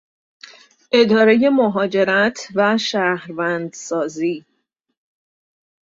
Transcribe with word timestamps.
ادارهی 0.91 1.49
مهاجرت 1.49 2.47
و 2.55 2.77
شهروندسازی 2.77 4.45